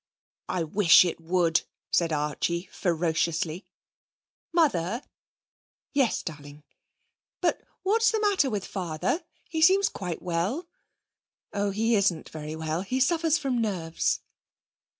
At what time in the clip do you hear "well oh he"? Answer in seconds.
10.23-11.93